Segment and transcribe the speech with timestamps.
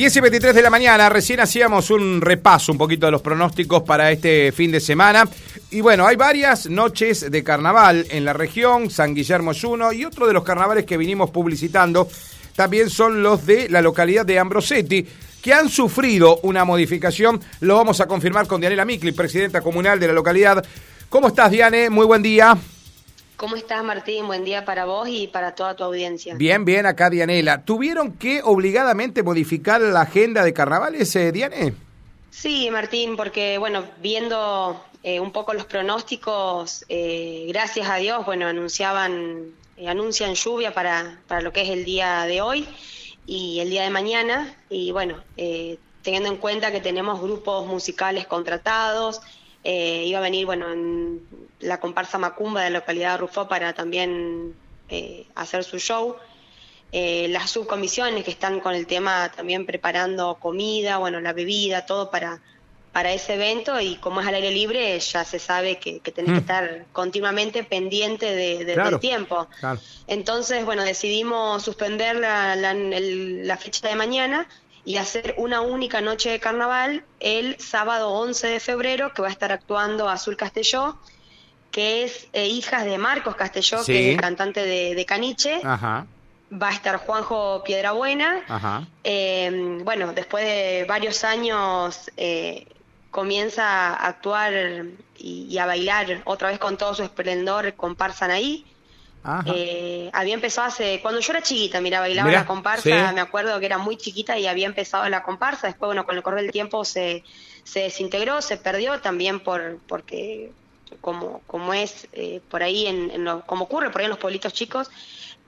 [0.00, 3.82] 10 y 23 de la mañana, recién hacíamos un repaso un poquito de los pronósticos
[3.82, 5.28] para este fin de semana.
[5.70, 10.06] Y bueno, hay varias noches de carnaval en la región, San Guillermo es uno, y
[10.06, 12.08] otro de los carnavales que vinimos publicitando
[12.56, 15.06] también son los de la localidad de Ambrosetti,
[15.42, 17.38] que han sufrido una modificación.
[17.60, 20.64] Lo vamos a confirmar con Dianela Micli, presidenta comunal de la localidad.
[21.10, 21.90] ¿Cómo estás, Diane?
[21.90, 22.56] Muy buen día.
[23.40, 24.26] ¿Cómo estás, Martín?
[24.26, 26.34] Buen día para vos y para toda tu audiencia.
[26.34, 27.64] Bien, bien, acá Dianela.
[27.64, 31.72] ¿Tuvieron que obligadamente modificar la agenda de carnavales, eh, Diane?
[32.28, 38.46] Sí, Martín, porque, bueno, viendo eh, un poco los pronósticos, eh, gracias a Dios, bueno,
[38.46, 39.46] anunciaban,
[39.88, 42.68] anuncian lluvia para, para lo que es el día de hoy
[43.24, 44.54] y el día de mañana.
[44.68, 45.16] Y bueno,
[46.02, 49.22] teniendo en cuenta que tenemos grupos musicales contratados,
[49.62, 51.20] eh, iba a venir, bueno, en
[51.60, 54.54] la comparsa Macumba de la localidad de Rufó para también
[54.88, 56.16] eh, hacer su show.
[56.92, 62.10] Eh, las subcomisiones que están con el tema también preparando comida, bueno, la bebida, todo
[62.10, 62.40] para,
[62.90, 66.32] para ese evento y como es al aire libre ya se sabe que, que tenés
[66.32, 66.40] que mm.
[66.40, 69.46] estar continuamente pendiente de, del tiempo.
[70.08, 74.48] Entonces, bueno, decidimos suspender la, la fecha de mañana
[74.84, 79.30] y hacer una única noche de carnaval el sábado 11 de febrero, que va a
[79.30, 80.98] estar actuando Azul Castelló,
[81.70, 85.60] que es eh, hija de Marcos Castelló, que es el cantante de, Caniche.
[85.64, 88.88] Va a estar Juanjo Piedrabuena.
[89.04, 92.66] Eh, bueno, después de varios años eh,
[93.10, 94.52] comienza a actuar
[95.16, 98.66] y, a bailar otra vez con todo su esplendor con Parsanaí.
[99.46, 103.66] Eh, había empezado hace, cuando yo era chiquita, mira, bailaba la comparsa, me acuerdo que
[103.66, 106.84] era muy chiquita y había empezado la comparsa, después, bueno, con el correr del tiempo
[106.84, 107.22] se,
[107.64, 110.52] se desintegró, se perdió también por porque
[111.02, 114.90] como, como es eh, por ahí, en, como ocurre por ahí en los pueblitos chicos,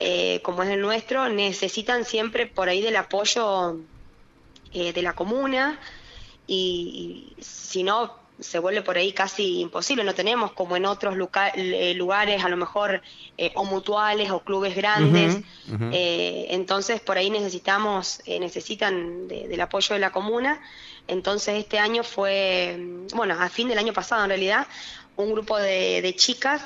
[0.00, 3.78] eh, como es el nuestro, necesitan siempre por ahí del apoyo
[4.73, 5.78] de la comuna
[6.47, 10.04] y si no se vuelve por ahí casi imposible.
[10.04, 11.16] No tenemos como en otros
[11.54, 13.03] eh, lugares, a lo mejor,
[13.38, 15.38] eh, o mutuales o clubes grandes.
[15.92, 20.60] Eh, entonces, por ahí necesitamos, necesitan del apoyo de la comuna.
[21.08, 24.66] Entonces, este año fue, bueno, a fin del año pasado en realidad,
[25.16, 26.62] un grupo de, chicas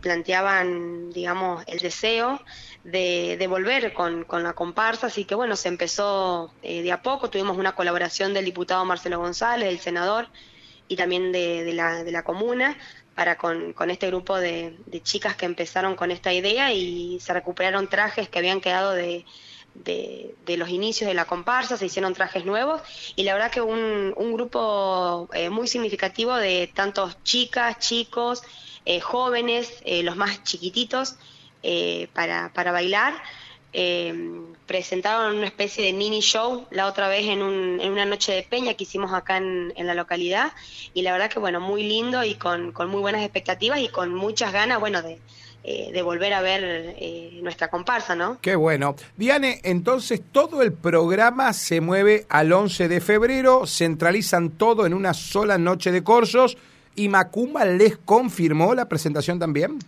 [0.00, 2.40] planteaban, digamos, el deseo
[2.84, 7.30] de, de volver con, con, la comparsa, así que bueno, se empezó de a poco,
[7.30, 10.28] tuvimos una colaboración del diputado Marcelo González, el senador,
[10.88, 12.76] y también de, la, de la comuna
[13.14, 17.88] para con, con este grupo de, chicas que empezaron con esta idea y se recuperaron
[17.88, 19.24] trajes que habían quedado de,
[19.74, 22.82] de, los inicios de la comparsa, se hicieron trajes nuevos.
[23.16, 28.42] Y la verdad que un, un grupo eh, muy significativo de tantos chicas, chicos,
[28.84, 31.16] eh, jóvenes, eh, los más chiquititos,
[32.12, 33.20] para, para bailar
[33.78, 34.14] eh,
[34.66, 38.42] presentaron una especie de mini show la otra vez en, un, en una noche de
[38.42, 40.52] peña que hicimos acá en, la localidad
[40.94, 44.50] y la verdad que bueno, muy lindo y con, muy buenas expectativas y con muchas
[44.50, 45.20] ganas, bueno, de,
[45.62, 48.38] eh, de volver a ver eh, nuestra comparsa, ¿no?
[48.40, 48.96] Qué bueno.
[49.18, 55.12] Diane, entonces todo el programa se mueve al 11 de febrero, centralizan todo en una
[55.12, 56.56] sola noche de cursos
[56.94, 59.78] y Macumba les confirmó la presentación también.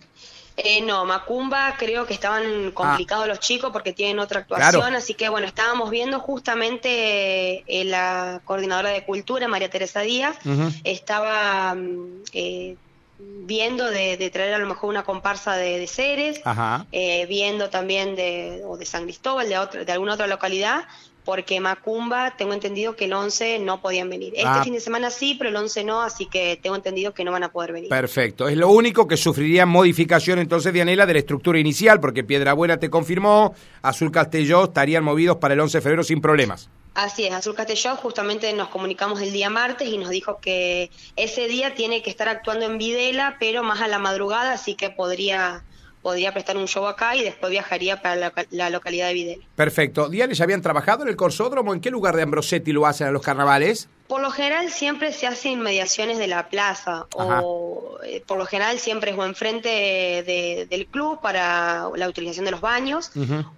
[0.61, 3.27] Eh, no, Macumba creo que estaban complicados ah.
[3.27, 8.89] los chicos porque tienen otra actuación, así que bueno, estábamos viendo justamente eh, la coordinadora
[8.89, 10.37] de cultura, María Teresa Díaz,
[10.83, 12.75] estaba mm, eh,
[13.19, 16.41] viendo de, traer a lo mejor una comparsa de, de Ceres,
[16.91, 20.85] viendo también de, o de San Cristóbal, de, otra, de alguna otra localidad,
[21.29, 24.33] porque Macumba tengo entendido que el 11 no podían venir.
[24.35, 24.63] Este ah.
[24.63, 27.43] fin de semana sí, pero el 11 no, así que tengo entendido que no van
[27.43, 27.87] a poder venir.
[27.87, 28.47] Perfecto.
[28.49, 32.77] Es lo único que sufriría modificación entonces, Dianela, de la estructura inicial, porque Piedra Buena
[32.77, 33.53] te confirmó,
[33.83, 36.67] Azul Castelló estarían movidos para el 11 de febrero sin problemas.
[36.95, 41.47] Así es, Azul Castelló justamente nos comunicamos el día martes y nos dijo que ese
[41.47, 45.63] día tiene que estar actuando en Videla, pero más a la madrugada, así que podría
[46.01, 49.45] podría prestar un show acá y después viajaría para la, localidad de Videla.
[49.55, 50.09] Perfecto.
[50.09, 51.73] Diane, ¿ya habían trabajado en el Corsódromo?
[51.73, 53.89] ¿En qué lugar de Ambrosetti lo hacen a los carnavales?
[54.07, 58.45] Por lo general siempre se hace en mediaciones de la plaza o eh, por lo
[58.47, 63.11] general siempre es o enfrente de, del club para la utilización de los baños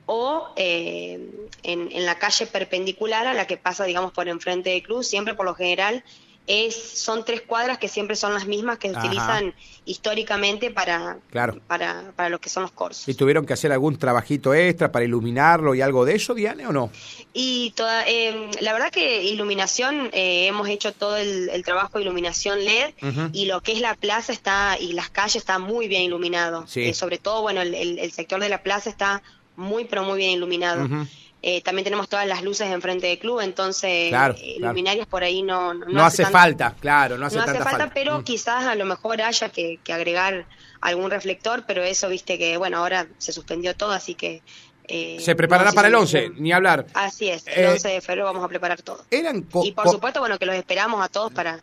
[0.08, 1.26] o eh,
[1.64, 5.36] en, en, la calle perpendicular a la que pasa digamos por enfrente del club, siempre
[5.36, 6.04] por lo general
[6.48, 9.54] es, son tres cuadras que siempre son las mismas que utilizan
[9.86, 11.18] históricamente para,
[11.68, 13.08] para, para lo que son los cursos.
[13.08, 16.74] ¿Y tuvieron que hacer algún trabajito extra para iluminarlo y algo de eso, Diane, o
[16.74, 16.92] no?
[17.34, 22.64] Y toda, eh, la verdad que iluminación, eh, hemos hecho todo el, trabajo de iluminación
[22.66, 22.94] LED
[23.34, 26.66] y lo que es la plaza está y las calles está muy bien iluminado.
[26.76, 29.22] Eh, sobre todo, bueno, el, el, sector de la plaza está
[29.56, 30.88] muy, pero muy bien iluminado.
[31.44, 34.74] Eh, también tenemos todas las luces enfrente del club, entonces Claro, eh, claro.
[34.74, 37.80] luminarias por ahí no, no, No, hace falta, claro, no hace no hace tanta falta,
[37.80, 37.94] falta.
[37.96, 38.24] pero Mm.
[38.24, 40.46] quizás a lo mejor haya que, que agregar
[40.82, 44.42] algún reflector, pero eso, viste que, bueno, ahora se suspendió todo, así que...
[44.92, 46.86] eh, Se preparará no para el si- 11, ni hablar.
[46.94, 49.04] Así es, el Eh, 11 de febrero vamos a preparar todo.
[49.10, 51.62] Eran Y por supuesto, bueno, que los esperamos a todos para,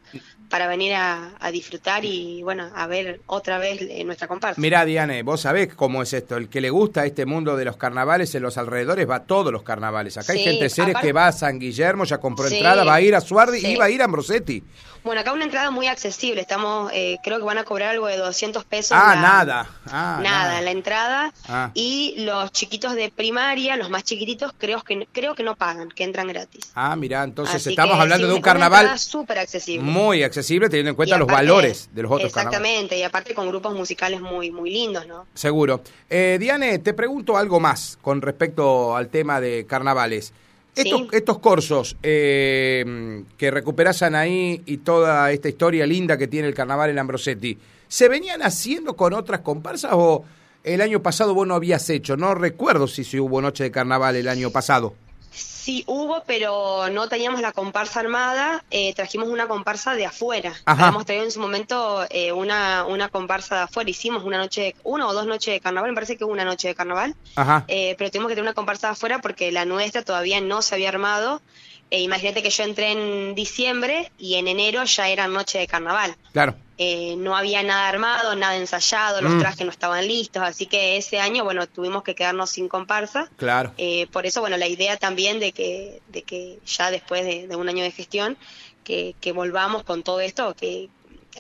[0.49, 4.61] para venir a, a disfrutar y, bueno, a ver otra vez eh, nuestra comparsa.
[4.61, 6.37] Mirá, Diane, vos sabés cómo es esto.
[6.37, 9.53] El que le gusta este mundo de los carnavales en los alrededores va a todos
[9.53, 10.17] los carnavales.
[10.17, 13.01] Acá hay gente aparte- que va a San Guillermo, ya compró Sí, entrada, va a
[13.01, 13.67] ir a Suardi sí.
[13.73, 14.63] y va a ir a Ambrosetti.
[15.05, 18.17] Bueno, acá una entrada muy accesible, estamos, eh, creo que van a cobrar algo de
[18.17, 18.99] 200 pesos.
[19.01, 19.71] Ah, la- nada.
[19.87, 21.71] Ah, nada, la entrada Ah.
[21.73, 26.05] y los chiquitos de primaria, los más chiquititos, creo que creo que no pagan, que
[26.05, 26.71] entran gratis.
[26.75, 29.83] Ah, mirá, entonces Así estamos que, hablando sí, de un carnaval súper accesible.
[29.83, 32.59] muy accesible teniendo en cuenta los valores de los otros carnavales.
[32.61, 35.27] Exactamente, y aparte con grupos musicales muy muy lindos, ¿no?
[35.35, 35.83] Seguro.
[36.09, 40.33] Eh, Diane, te pregunto algo más con respecto al tema de carnavales.
[40.77, 41.09] Estos, Sí.
[41.11, 46.91] estos corsos eh, que recuperás Anaí y toda esta historia linda que tiene el carnaval
[46.91, 50.25] en Ambrosetti, ¿se venían haciendo con otras comparsas o
[50.65, 52.17] el año pasado vos no habías hecho?
[52.17, 54.95] No recuerdo si se hubo noche de carnaval el año pasado.
[55.31, 60.55] Sí hubo, pero no teníamos la comparsa armada, eh, trajimos una comparsa de afuera.
[60.65, 60.87] Ajá.
[60.87, 65.07] Habíamos traído en su momento eh, una, una comparsa de afuera, hicimos una noche, una
[65.07, 67.65] o dos noches de carnaval, me parece que una noche de carnaval, Ajá.
[67.69, 70.75] eh, pero tuvimos que tener una comparsa de afuera porque la nuestra todavía no se
[70.75, 71.43] había armado.
[71.91, 76.15] Eh, imagínate que yo entré en diciembre y en enero ya era noche de carnaval.
[76.33, 76.55] Claro.
[76.77, 79.39] Eh, no había nada armado, nada ensayado, los Mm.
[79.41, 83.29] trajes no estaban listos, así que ese año, bueno, tuvimos que quedarnos sin comparsa.
[83.37, 83.73] Claro.
[83.79, 87.57] Eh, por eso, bueno, la idea también de que, de que ya después de, de
[87.57, 88.37] un año de gestión,
[88.85, 90.89] que, que volvamos con todo esto, que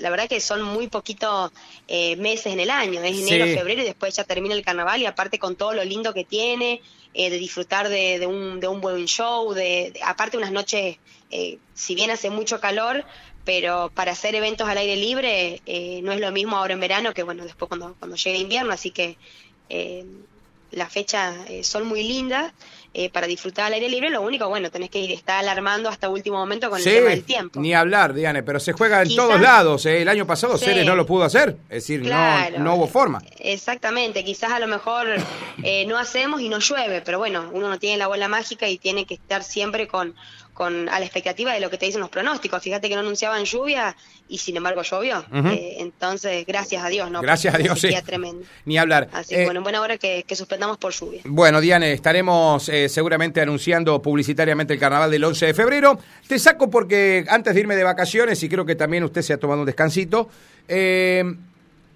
[0.01, 1.51] la verdad que son muy poquitos
[1.89, 3.55] eh, meses en el año, es enero, Sí.
[3.55, 6.81] febrero y después ya termina el carnaval y aparte con todo lo lindo que tiene,
[7.15, 10.99] eh, de disfrutar de, un, de un buen show, de, de- aparte unas noches,
[11.31, 13.05] eh, si bien hace mucho calor,
[13.45, 17.15] pero para hacer eventos al aire libre eh, no es lo mismo ahora en verano
[17.15, 19.19] que bueno después cuando, cuando llegue invierno, así que
[19.69, 20.05] eh,
[20.71, 22.53] las fechas eh, son muy lindas
[22.95, 26.09] eh, para disfrutar al aire libre, lo único, bueno, tenés que ir, estar alarmando hasta
[26.09, 27.61] último momento con Sí, el tema del tiempo.
[27.61, 29.87] ni hablar, Diane, pero se juega en Quizás- todos lados.
[29.87, 30.03] ¿eh?
[30.03, 30.65] El año pasado Sí.
[30.65, 33.23] Ceres no lo pudo hacer, es decir, no- no, hubo forma.
[33.39, 35.07] Exactamente, quizás a lo mejor
[35.63, 38.79] eh, no hacemos y no llueve, pero bueno, uno no tiene la bola mágica y
[38.79, 40.15] tiene que estar siempre con,
[40.59, 42.61] con a la expectativa de lo que te dicen los pronósticos.
[42.61, 43.95] Fíjate que no anunciaban lluvia
[44.29, 45.25] y sin embargo llovió.
[45.33, 47.23] Eh, entonces, gracias a Dios, ¿no?
[47.23, 47.87] Gracias a Dios, sí.
[47.87, 48.45] sequía tremenda.
[48.65, 49.09] Ni hablar.
[49.13, 51.21] Así Eh, que bueno, en buena hora que, que suspendamos por lluvia.
[51.27, 55.97] Bueno, Diane, estaremos eh, seguramente anunciando publicitariamente el carnaval del 11 de febrero.
[56.27, 59.39] Te saco porque antes de irme de vacaciones, y creo que también usted se ha
[59.39, 60.29] tomado un descansito,
[60.67, 61.23] eh,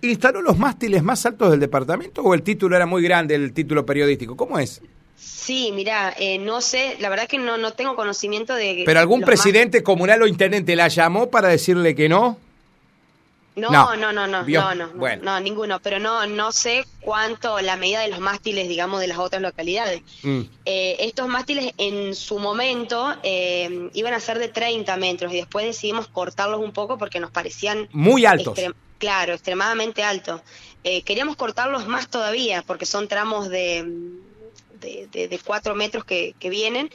[0.02, 3.84] ¿instaló los mástiles más altos del departamento o el título era muy grande, el título
[3.84, 4.36] periodístico?
[4.36, 4.80] ¿Cómo es?
[5.16, 8.82] Sí, mira, eh, no sé, la verdad que no, no tengo conocimiento de...
[8.86, 12.38] ¿Pero algún los más- presidente comunal o intendente la llamó para decirle que no?
[13.54, 13.94] No, No.
[13.96, 15.22] no, no, no, no, no, no, Bueno.
[15.24, 19.18] no, ninguno, pero no, no sé cuánto la medida de los mástiles, digamos, de las
[19.18, 20.00] otras localidades.
[20.22, 20.40] Mm.
[20.64, 25.66] Eh, estos mástiles en su momento eh, iban a ser de 30 metros y después
[25.66, 28.56] decidimos cortarlos un poco porque nos parecían Muy altos.
[28.56, 30.40] extrem- claro, extremadamente altos.
[30.82, 33.84] Eh, queríamos cortarlos más todavía porque son tramos de,
[34.82, 36.90] de, de- de 4 metros que, que vienen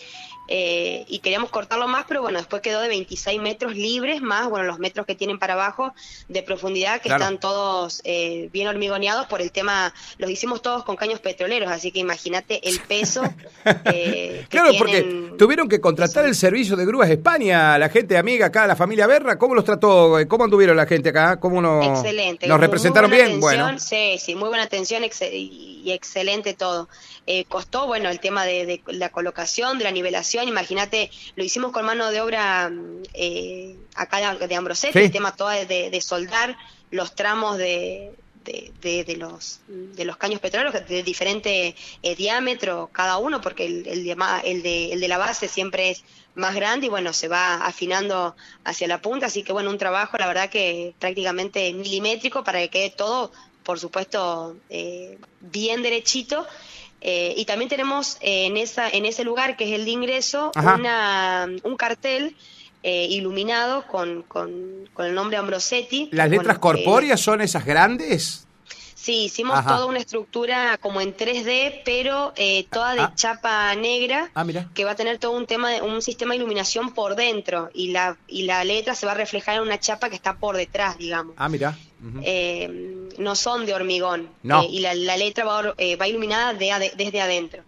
[0.49, 4.65] eh, y queríamos cortarlo más, pero bueno, después quedó de 26 metros libres más, bueno,
[4.65, 5.93] los metros que tienen para abajo
[6.29, 7.23] de profundidad que Claro.
[7.23, 11.91] están todos eh, bien hormigoneados por el tema, los hicimos todos con caños petroleros, así
[11.91, 13.23] que imagínate el peso.
[13.85, 14.77] eh, que Claro, tienen-
[15.29, 19.05] porque tuvieron que contratar el servicio de grúas España, la gente amiga acá, la familia
[19.07, 20.17] Berra, ¿cómo los trató?
[20.29, 21.39] ¿Cómo anduvieron la gente acá?
[21.41, 22.47] ¿Cómo no, Excelente.
[22.47, 23.23] nos representaron bien?
[23.25, 26.89] atención, Bueno, Sí, sí, muy buena atención ex- y y excelente todo.
[27.25, 31.71] Eh, costó, bueno, el tema de, de la colocación, de la nivelación, imagínate, lo hicimos
[31.71, 35.05] con mano de obra mm, eh, acá de, de Ambrosetti, Sí.
[35.05, 36.57] el tema todo de, de soldar
[36.91, 38.11] los tramos de,
[38.45, 43.65] de, de- de los, de los caños petroleros de diferente eh, diámetro cada uno, porque
[43.65, 44.15] el, el, de,
[44.45, 46.03] el, de, el de la base siempre es
[46.35, 50.17] más grande y bueno, se va afinando hacia la punta, así que bueno, un trabajo
[50.17, 53.31] la verdad que prácticamente milimétrico para que quede todo,
[53.67, 56.47] por supuesto, eh, bien derechito.
[57.01, 60.51] Eh, y también tenemos eh, en, esa, en ese lugar, que es el de ingreso,
[60.55, 62.33] una, un cartel
[62.81, 66.07] eh, iluminado con, con, con el nombre Ambrosetti.
[66.13, 68.45] ¿las letras Bueno, corpóreas son esas grandes?
[68.95, 69.69] Sí, hicimos Ajá.
[69.75, 73.13] toda una estructura como en 3D, pero eh, toda de Ah.
[73.15, 74.69] chapa negra, Ah, mira.
[74.73, 77.89] que va a tener todo un tema, de, un sistema de iluminación por dentro y
[77.91, 80.97] la y la letra se va a reflejar en una chapa que está por detrás,
[80.97, 81.35] digamos.
[81.37, 81.77] Ah, mira.
[82.23, 84.61] Eh, no son de hormigón No.
[84.61, 87.63] eh, y la, la letra va, eh, va iluminada de ade- desde adentro.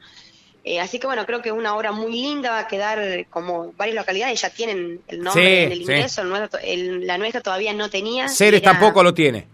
[0.64, 3.74] Eh, así que bueno, creo que es una obra muy linda, va a quedar como
[3.78, 8.28] varias localidades ya tienen el nombre en el ingreso, la nuestra todavía no tenía.
[8.30, 9.48] Ceres tampoco lo tiene.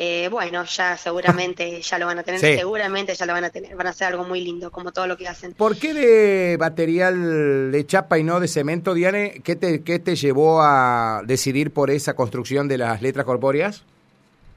[0.00, 3.74] Eh, bueno, ya seguramente ya lo van a tener, seguramente ya lo van a tener,
[3.74, 5.54] van a hacer algo muy lindo, como todo lo que hacen.
[5.54, 9.40] ¿Por qué de material de chapa y no de cemento, Diane?
[9.42, 13.82] ¿Qué te, qué te llevó a decidir por esa construcción de las letras corpóreas?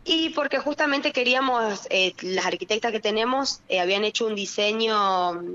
[0.05, 5.47] Y porque justamente queríamos, eh, las arquitectas que tenemos eh, habían hecho un diseño mm,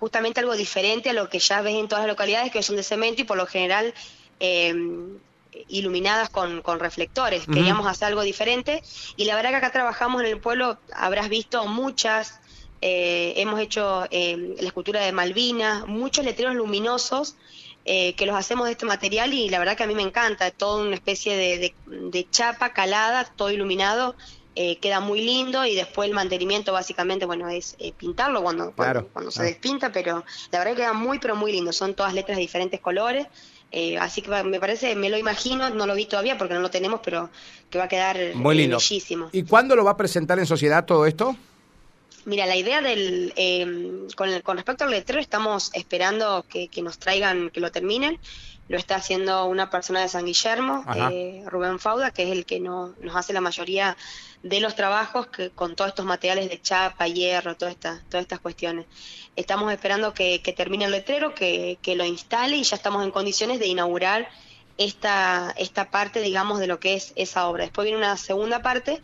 [0.00, 2.82] justamente algo diferente a lo que ya ves en todas las localidades, que son de
[2.82, 3.94] cemento y por lo general
[4.40, 4.74] eh,
[5.68, 7.46] iluminadas con, con reflectores.
[7.46, 8.82] Queríamos hacer algo diferente.
[9.16, 12.40] Y la verdad que acá trabajamos en el pueblo, habrás visto muchas,
[12.84, 17.36] eh, hemos hecho eh, la escultura de Malvinas, muchos letreros luminosos
[17.84, 20.50] eh, que los hacemos de este material y la verdad que a mí me encanta,
[20.50, 24.16] toda una especie de, de, chapa calada, todo iluminado.
[24.54, 29.90] queda muy lindo y después el mantenimiento básicamente bueno es pintarlo cuando, cuando, se despinta
[29.92, 31.72] pero la verdad que queda muy pero muy lindo.
[31.72, 33.28] Son todas letras de diferentes colores
[33.72, 36.70] eh, así que me parece, me lo imagino, no lo vi todavía porque no lo
[36.70, 37.30] tenemos, pero
[37.70, 39.30] que va a quedar Muy eh, bellísimo.
[39.32, 41.36] ¿Y cuándo lo va a presentar en sociedad todo esto?
[42.24, 46.98] Mira, la idea del, eh, con, con, respecto al letrero, estamos esperando que, que, nos
[46.98, 48.18] traigan, que lo terminen.
[48.68, 52.60] Lo está haciendo una persona de San Guillermo, eh, Rubén Fauda, que es el que
[52.60, 53.96] no, nos hace la mayoría
[54.42, 58.38] de los trabajos que, con todos estos materiales de chapa, hierro, todas estas todas estas
[58.38, 58.86] cuestiones.
[59.34, 63.58] Estamos esperando que, termine el letrero, que, que lo instale y ya estamos en condiciones
[63.58, 64.28] de inaugurar
[64.78, 67.64] esta, esta parte, digamos, de lo que es esa obra.
[67.64, 69.00] Después viene una segunda parte,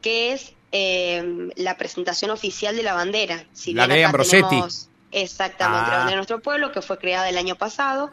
[0.00, 3.44] que es eh, la presentación oficial de la bandera.
[3.52, 4.60] Si la de Ambrosetti.
[5.12, 8.10] Exactamente, la bandera de nuestro pueblo, que fue creada el año pasado.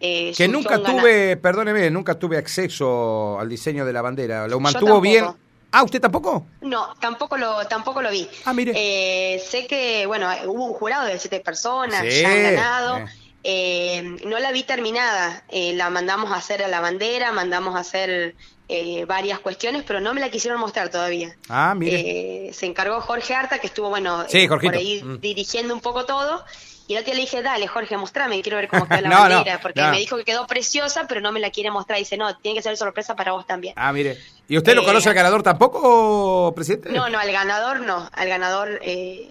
[0.00, 4.48] Eh, que nunca tuve, perdóneme, nunca tuve acceso al diseño de la bandera.
[4.48, 5.26] ¿Lo mantuvo bien?
[5.70, 6.48] Ah, ¿usted tampoco?
[6.62, 8.28] No, tampoco lo, tampoco lo vi.
[8.44, 8.72] Ah, mire.
[8.74, 12.98] Eh, sé que, bueno, hubo un jurado de siete personas, ya han ganado.
[12.98, 13.06] Eh,
[13.44, 18.34] no la vi terminada, eh, la mandamos a hacer a la bandera, mandamos a hacer
[18.68, 21.36] eh, varias cuestiones, pero no me la quisieron mostrar todavía.
[21.48, 22.52] Ah, mire.
[22.52, 25.20] se encargó Jorge Arta, que estuvo, bueno, por ahí mm.
[25.20, 26.44] dirigiendo un poco todo.
[26.90, 29.80] Y la tía le dije, dale, Jorge, mostrame, quiero ver cómo queda la bandera, porque
[29.80, 32.00] me dijo que quedó preciosa, pero no me la quiere mostrar.
[32.00, 33.74] Dice, no, tiene que ser sorpresa para vos también.
[33.76, 34.18] Ah, mire.
[34.48, 36.90] ¿Y usted lo conoce al ganador tampoco, presidente?
[36.90, 38.10] No, no, al ganador no.
[38.12, 39.30] Al ganador eh,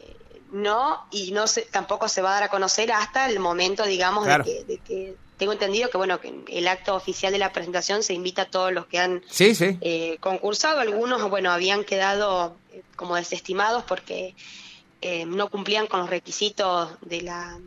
[0.51, 4.25] no, y no se, tampoco se va a dar a conocer hasta el momento, digamos,
[4.25, 8.43] de, que, tengo entendido que bueno que el acto oficial de la presentación se invita
[8.43, 10.81] a todos los que han eh, concursado.
[10.81, 14.35] Algunos, bueno, habían quedado eh, como desestimados porque
[15.01, 17.57] eh, no cumplían con los requisitos de la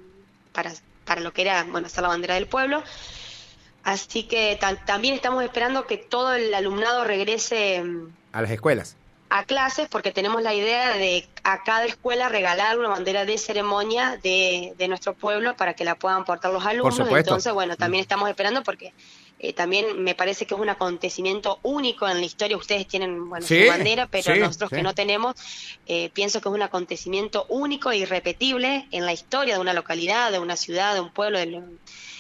[0.53, 0.73] para,
[1.07, 2.83] para lo que era bueno hacer la bandera del pueblo.
[3.85, 7.83] Así que también estamos esperando que todo el alumnado regrese
[8.33, 8.97] a las escuelas
[9.35, 14.21] a clases porque tenemos la idea de a cada escuela regalar una bandera de ceremonia
[14.23, 17.01] de, de nuestro pueblo para que la puedan portar los alumnos.
[17.11, 18.05] Entonces, bueno, también mm.
[18.05, 18.93] estamos esperando porque
[19.39, 22.59] eh, también me parece que es un acontecimiento único en la historia.
[22.59, 25.35] Ustedes tienen bueno, su bandera, pero nosotros que no tenemos,
[25.87, 30.31] eh, pienso que es un acontecimiento único e irrepetible en la historia de una localidad,
[30.31, 31.39] de una ciudad, de un pueblo.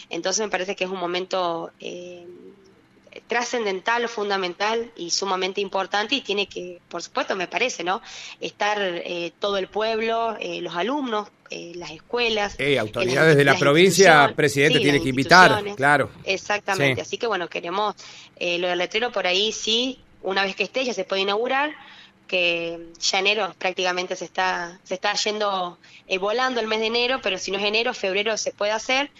[0.08, 2.26] Entonces me parece que es un momento eh,
[3.32, 8.02] trascendental, fundamental y sumamente importante y tiene que, por supuesto, me parece, ¿no?
[8.42, 12.58] Estar eh, todo el pueblo, eh, los alumnos, eh, las escuelas.
[12.78, 16.10] autoridades de la provincia, presidente tiene que invitar, claro.
[16.24, 17.94] Exactamente, así que bueno, queremos
[18.38, 21.74] lo del letrero por ahí sí, una vez que esté ya se puede inaugurar
[22.28, 25.78] que ya enero prácticamente se está se está yendo
[26.20, 29.10] volando el mes de enero, pero si no es enero, febrero se puede hacer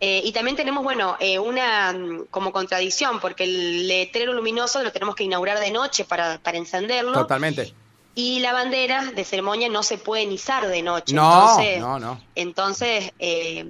[0.00, 4.92] eh, y también tenemos, bueno, eh, una mm, como contradicción, porque el letrero luminoso lo
[4.92, 7.12] tenemos que inaugurar de noche para, para encenderlo.
[7.12, 7.74] Totalmente.
[8.14, 11.14] Y la bandera de ceremonia no se puede izar de noche.
[11.14, 12.20] No, entonces, no, no.
[12.34, 13.64] Entonces, eh,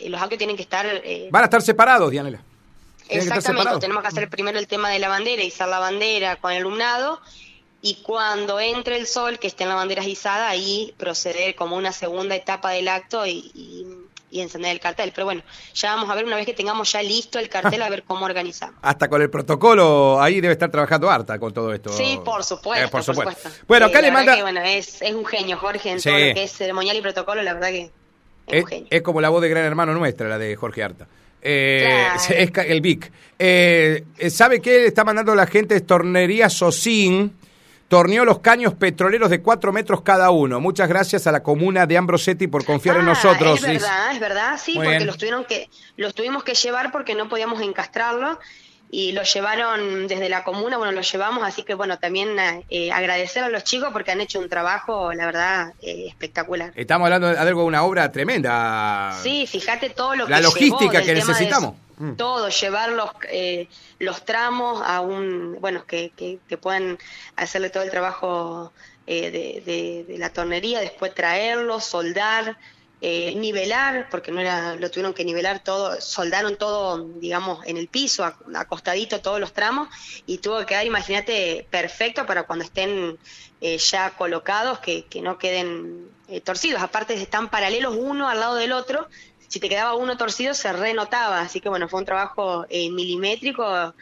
[0.00, 0.86] los actos tienen que estar...
[1.30, 2.40] Van a estar separados, Dianela.
[3.08, 6.58] Exactamente, tenemos que hacer primero el tema de la bandera, izar la bandera con el
[6.58, 7.20] alumnado
[7.82, 11.92] y cuando entre el sol, que esté en la bandera izada, ahí proceder como una
[11.92, 13.86] segunda etapa del acto y y
[14.40, 15.12] encender el cartel.
[15.14, 15.42] Pero bueno,
[15.74, 18.24] ya vamos a ver una vez que tengamos ya listo el cartel a ver cómo
[18.24, 18.76] organizamos.
[18.82, 21.92] Hasta con el protocolo, ahí debe estar trabajando harta con todo esto.
[21.92, 22.86] Sí, por supuesto.
[22.86, 23.48] Eh, por, supuesto.
[23.66, 24.40] Bueno, acá le manda...
[24.42, 27.54] bueno, es, es, un genio, Jorge, en todo lo que es ceremonial y protocolo, la
[27.54, 27.90] verdad que
[28.46, 28.86] es, un genio.
[28.90, 31.06] Es como la voz de gran hermano nuestra, la de Jorge Arta.
[31.44, 33.12] Eh, Es el Vic.
[33.38, 37.36] Eh, ¿Sabe qué le está mandando la gente de Tornería Socin?
[37.94, 40.58] Torneó los caños petroleros de cuatro metros cada uno.
[40.58, 43.62] Muchas gracias a la comuna de Ambrosetti por confiar en ah, nosotros.
[43.62, 47.28] Es verdad, es verdad, sí, porque los, tuvieron que, los tuvimos que llevar porque no
[47.28, 48.40] podíamos encastrarlo.
[48.90, 52.36] y lo llevaron desde la comuna, bueno, lo llevamos, así que bueno, también
[52.68, 56.72] eh, agradecer a los chicos porque han hecho un trabajo, la verdad, eh, espectacular.
[56.74, 59.16] Estamos hablando de algo, una obra tremenda.
[59.22, 61.74] Sí, fíjate todo lo la que La logística que necesitamos.
[61.96, 62.14] Mm.
[62.14, 66.98] Todo, llevar los, eh, los tramos a un, bueno, que, que, puedan
[67.36, 68.72] hacerle todo el trabajo
[69.06, 72.56] de, de, de la tornería, después traerlos, soldar,
[73.06, 77.86] eh, nivelar, porque no era, lo tuvieron que nivelar todo, soldaron todo, digamos, en el
[77.86, 78.24] piso,
[78.54, 79.90] acostadito todos los tramos,
[80.24, 83.18] y tuvo que quedar, imagínate, perfecto para cuando estén
[83.60, 86.80] eh, ya colocados, que, que no queden eh, torcidos.
[86.80, 89.06] Aparte, están paralelos uno al lado del otro.
[89.48, 91.40] Si te quedaba uno torcido, se renotaba.
[91.40, 93.94] Así que, bueno, fue un trabajo milimétrico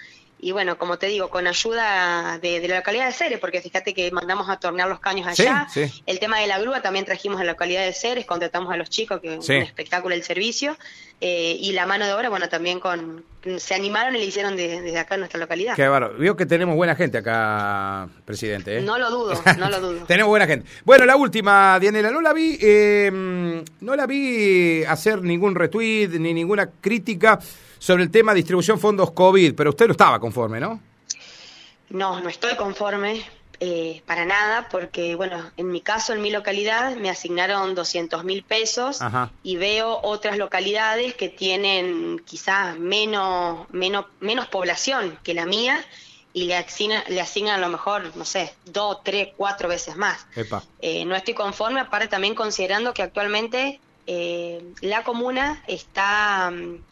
[0.45, 4.11] y bueno, como te digo, con ayuda de, la localidad de Ceres, porque fíjate que
[4.11, 5.69] mandamos a tornear los caños allá.
[6.05, 8.91] El tema de la grúa también trajimos a la localidad de Ceres, contratamos a los
[8.91, 10.77] chicos, que es un espectáculo el servicio.
[11.25, 13.23] Eh, y la mano de obra, bueno, también con
[13.59, 15.77] se animaron y le hicieron desde acá en nuestra localidad.
[15.77, 16.19] Qué bárbaro.
[16.19, 18.79] Veo que tenemos buena gente acá, presidente.
[18.79, 18.83] ¿eh?
[18.83, 20.05] No lo dudo, no lo dudo.
[20.05, 20.67] tenemos buena gente.
[20.85, 26.35] Bueno, la última, Dianela, no la vi, eh, no la vi hacer ningún retweet ni
[26.35, 27.39] ninguna crítica
[27.79, 30.81] sobre el tema distribución fondos COVID, pero usted no estaba conforme, ¿no?
[31.91, 33.23] No, no estoy conforme
[33.65, 38.43] eh, para nada, porque, bueno, en mi caso, en mi localidad, me asignaron 200 mil
[38.43, 38.99] pesos
[39.45, 45.81] y veo otras localidades que tienen quizás menos, menos, menos población que la mía
[46.33, 50.27] y le asignan, le asignan a lo mejor, no sé, dos, tres, cuatro veces más.
[50.81, 53.79] Eh, no estoy conforme, aparte también considerando que actualmente
[54.09, 56.51] eh, la comuna está...
[56.51, 56.83] Mm,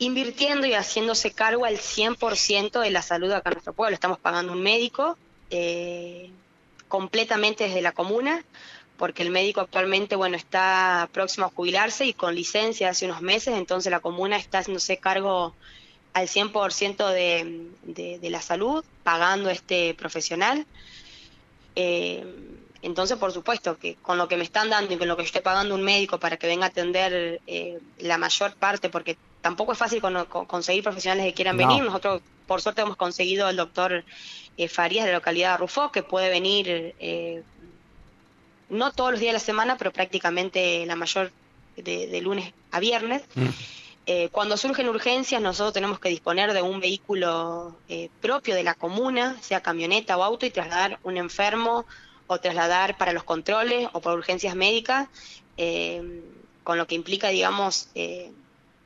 [0.00, 3.94] invirtiendo y haciéndose cargo al 100% de la salud acá en nuestro pueblo.
[3.94, 5.18] Estamos pagando un médico
[5.50, 6.30] eh,
[6.88, 8.44] completamente desde la comuna,
[8.96, 13.54] porque el médico actualmente bueno está próximo a jubilarse y con licencia hace unos meses,
[13.56, 15.54] entonces la comuna está haciéndose cargo
[16.14, 20.66] al 100% de, de, de la salud, pagando este profesional.
[21.76, 22.24] Eh,
[22.82, 25.26] entonces, por supuesto, que con lo que me están dando y con lo que yo
[25.26, 29.72] estoy pagando un médico para que venga a atender eh, la mayor parte, porque tampoco
[29.72, 31.82] es fácil conseguir profesionales que quieran venir.
[31.82, 34.04] Nosotros, por suerte, hemos conseguido al doctor
[34.56, 37.44] eh, Farías de la localidad de Rufó, que puede venir eh,
[38.68, 41.30] no todos los días de la semana, pero prácticamente la mayor
[41.76, 43.22] de, lunes a viernes.
[43.36, 44.26] Mm.
[44.32, 47.76] cuando surgen urgencias, nosotros tenemos que disponer de un vehículo
[48.20, 51.86] propio de la comuna, sea camioneta o auto, y trasladar un enfermo
[52.28, 55.08] o trasladar para los controles o por urgencias médicas,
[55.56, 56.22] eh,
[56.62, 58.30] con lo que implica, digamos, eh,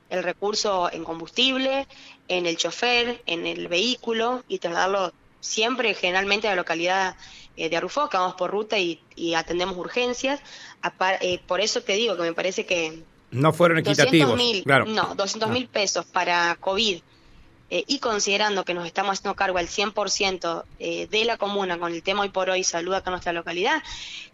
[0.08, 1.86] el recurso en combustible,
[2.38, 7.16] en el chofer, en el vehículo y trasladarlo siempre generalmente a la localidad
[7.56, 9.00] eh, de Arrufó, que vamos por ruta y,
[9.34, 10.40] atendemos urgencias.
[11.46, 13.02] por eso te digo que me parece que...
[13.30, 14.38] No fueron equitativos.
[14.62, 14.84] claro.
[14.86, 17.00] No, 200 mil pesos para COVID
[17.74, 21.94] eh, y considerando que nos estamos haciendo cargo al 100% eh, de la comuna con
[21.94, 23.82] el tema hoy por hoy salud acá en nuestra localidad,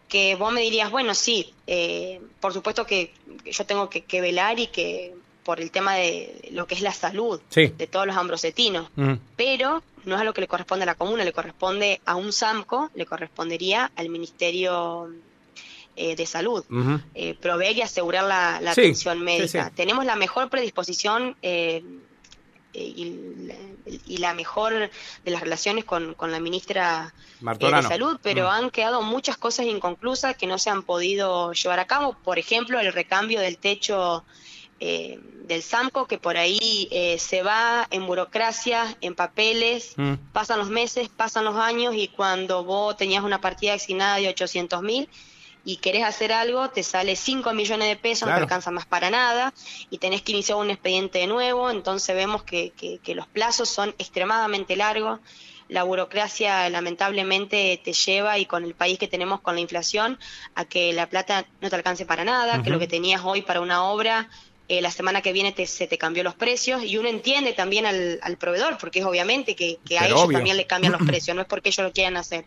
[0.09, 4.67] que vos me dirías, bueno, sí, eh, por supuesto que yo tengo que, velar y
[4.67, 5.15] que
[5.49, 8.91] por el tema de lo que es la salud de todos los ambrosetinos,
[9.35, 12.35] pero no es a lo que le corresponde a la comuna, le corresponde a un
[12.35, 15.09] SAMCO, le correspondería al Ministerio
[15.97, 16.67] de Salud,
[17.41, 19.73] proveer y asegurar la, atención médica.
[19.75, 21.83] Tenemos la mejor predisposición y,
[24.19, 24.91] la mejor
[25.25, 28.51] de las relaciones con, la ministra eh, de Salud, pero mm.
[28.51, 32.19] han quedado muchas cosas inconclusas que no se han podido llevar a cabo.
[32.23, 34.27] Por ejemplo, el recambio del techo
[34.81, 40.15] eh, del SAMCO, que por ahí eh, se va en burocracia, en papeles, mm.
[40.33, 44.83] pasan los meses, pasan los años y cuando vos tenías una partida asignada de 800
[44.83, 45.09] mil,
[45.65, 49.11] y querés hacer algo, te sale 5 millones de pesos, no te alcanza más para
[49.11, 49.53] nada,
[49.91, 53.95] y tenés que iniciar un expediente de nuevo, entonces vemos que, que, los plazos son
[53.99, 55.21] extremadamente largos,
[55.69, 60.19] la burocracia lamentablemente te lleva y con el país que tenemos con la inflación
[60.55, 63.61] a que la plata no te alcance para nada, que lo que tenías hoy para
[63.61, 64.31] una obra
[64.69, 67.87] eh, la semana que viene te, se te cambió los precios y uno entiende también
[67.87, 71.35] al, al proveedor porque es obviamente que, que a ellos también le cambian los precios,
[71.35, 72.45] no es porque ellos lo quieran hacer.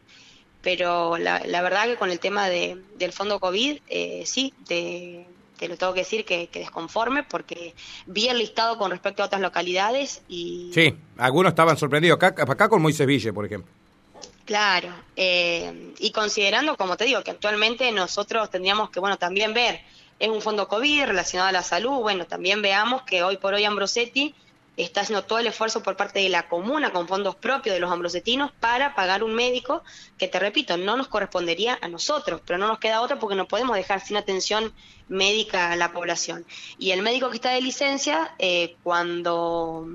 [0.61, 5.25] Pero la, verdad que con el tema de, del fondo COVID, eh, sí, te,
[5.67, 7.73] lo tengo que decir que, desconforme porque
[8.05, 10.69] vi el listado con respecto a otras localidades y...
[10.73, 13.71] Sí, algunos estaban sorprendidos, acá, acá con Moisés Ville, por ejemplo.
[14.45, 19.81] Claro, eh, y considerando, como te digo, que actualmente nosotros tendríamos que, bueno, también ver,
[20.21, 23.65] es un fondo COVID relacionado a la salud, bueno, también veamos que hoy por hoy
[23.65, 24.35] Ambrosetti
[24.77, 27.91] está haciendo todo el esfuerzo por parte de la comuna con fondos propios de los
[27.91, 29.83] ambrosetinos para pagar un médico
[30.19, 33.47] que, te repito, no nos correspondería a nosotros, pero no nos queda otro porque no
[33.47, 34.71] podemos dejar sin atención
[35.09, 36.45] médica a la población.
[36.77, 39.87] Y el médico que está de licencia, eh, cuando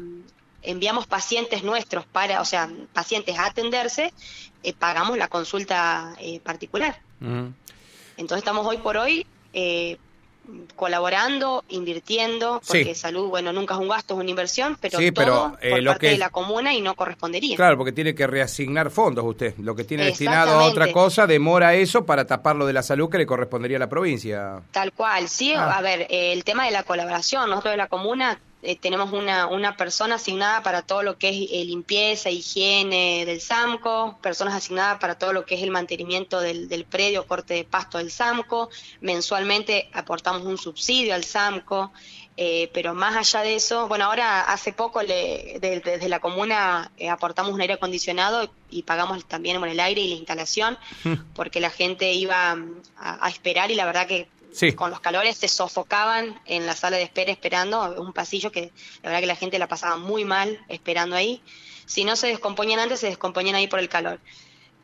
[0.62, 4.12] enviamos pacientes nuestros para, o sea, pacientes a atenderse,
[4.64, 7.00] eh, pagamos la consulta eh, particular.
[7.20, 9.24] Entonces estamos hoy por hoy
[9.58, 9.96] eh,
[10.74, 15.84] colaborando, invirtiendo, porque salud, bueno, nunca es un gasto, es una inversión, pero todo por
[15.84, 17.56] parte de la comuna y no correspondería.
[17.56, 19.54] Claro, porque tiene que reasignar fondos usted.
[19.58, 23.08] Lo que tiene destinado a otra cosa demora eso para tapar lo de la salud
[23.08, 24.60] que le correspondería a la provincia.
[24.70, 25.52] Tal cual, sí.
[25.54, 25.76] Ah.
[25.76, 29.76] A ver, el tema de la colaboración, nosotros de la comuna eh, tenemos una, una
[29.76, 35.14] persona asignada para todo lo que es eh, limpieza, higiene del SAMCO, personas asignadas para
[35.14, 38.68] todo lo que es el mantenimiento del, del predio, corte de pasto del SAMCO,
[39.00, 41.92] mensualmente aportamos un subsidio al SAMCO,
[42.36, 47.52] eh, pero más allá de eso, bueno, ahora hace poco le, desde la comuna aportamos
[47.52, 51.14] un aire acondicionado y pagamos también el aire y la instalación, mm.
[51.36, 52.56] porque la gente iba
[52.98, 54.28] a esperar y la verdad que
[54.74, 59.10] con los calores se sofocaban en la sala de espera esperando, un pasillo que la
[59.10, 61.42] verdad que la gente la pasaba muy mal esperando ahí.
[61.84, 64.18] Si no se descomponían antes, se descomponían ahí por el calor.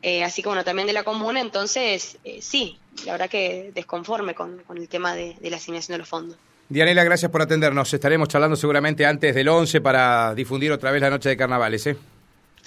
[0.01, 4.61] Eh, así como también de la comuna, entonces eh, sí, la verdad que desconforme con,
[4.75, 6.37] el tema de, de, la asignación de los fondos.
[6.67, 7.93] Dianela, gracias por atendernos.
[7.93, 11.87] Estaremos charlando seguramente antes del 11 para difundir otra vez la noche de carnavales.
[11.87, 11.97] ¿eh?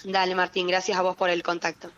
[0.04, 1.90] Dale, Martín, gracias a vos por el contacto.